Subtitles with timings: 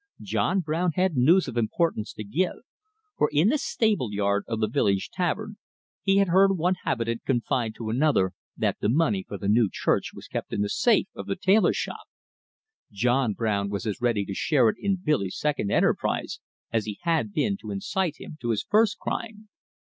[0.23, 2.63] John Brown had news of importance to give;
[3.19, 5.57] for, in the stable yard of the village tavern,
[6.01, 10.09] he had heard one habitant confide to another that the money for the new church
[10.11, 12.05] was kept in the safe of the tailor shop.
[12.91, 16.39] John Brown was as ready to share in Billy's second enterprise
[16.73, 19.49] as he had been to incite him to his first crime.